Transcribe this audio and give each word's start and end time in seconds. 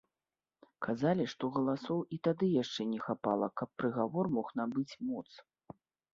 Казалі, 0.85 1.25
што 1.33 1.49
галасоў 1.57 1.99
і 2.17 2.19
тады 2.29 2.49
яшчэ 2.63 2.81
не 2.95 2.99
хапала, 3.05 3.51
каб 3.63 3.69
прыгавор 3.83 4.25
мог 4.39 4.47
набыць 4.63 4.89
моц. 5.13 5.29